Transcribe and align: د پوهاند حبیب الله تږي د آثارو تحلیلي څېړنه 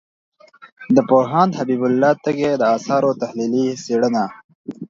د 0.95 0.97
پوهاند 1.09 1.51
حبیب 1.59 1.81
الله 1.87 2.11
تږي 2.23 2.51
د 2.57 2.63
آثارو 2.75 3.17
تحلیلي 3.21 3.65
څېړنه 3.83 4.23